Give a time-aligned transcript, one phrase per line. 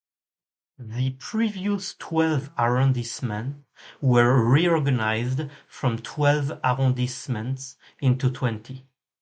[0.79, 3.63] The previous twelve arrondissements
[4.01, 8.87] were reorganized from twelve arrondissements into twenty.